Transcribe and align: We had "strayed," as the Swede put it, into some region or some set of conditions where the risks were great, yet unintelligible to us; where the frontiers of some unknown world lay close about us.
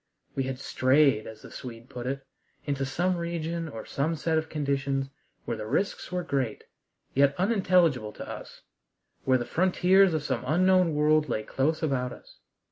We 0.33 0.45
had 0.45 0.57
"strayed," 0.57 1.27
as 1.27 1.43
the 1.43 1.51
Swede 1.51 1.87
put 1.87 2.07
it, 2.07 2.25
into 2.65 2.87
some 2.87 3.17
region 3.17 3.69
or 3.69 3.85
some 3.85 4.15
set 4.15 4.35
of 4.35 4.49
conditions 4.49 5.11
where 5.45 5.57
the 5.57 5.67
risks 5.67 6.11
were 6.11 6.23
great, 6.23 6.63
yet 7.13 7.35
unintelligible 7.37 8.11
to 8.13 8.27
us; 8.27 8.61
where 9.25 9.37
the 9.37 9.45
frontiers 9.45 10.15
of 10.15 10.23
some 10.23 10.43
unknown 10.43 10.95
world 10.95 11.29
lay 11.29 11.43
close 11.43 11.83
about 11.83 12.11
us. 12.13 12.39